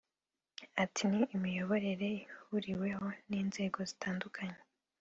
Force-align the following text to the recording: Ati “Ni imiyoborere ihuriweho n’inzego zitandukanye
Ati 0.83 1.03
“Ni 1.15 1.23
imiyoborere 1.35 2.09
ihuriweho 2.23 3.05
n’inzego 3.29 3.77
zitandukanye 3.89 4.59